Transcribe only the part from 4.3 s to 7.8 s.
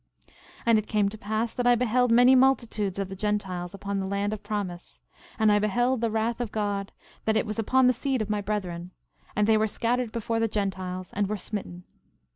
of promise; and I beheld the wrath of God, that it was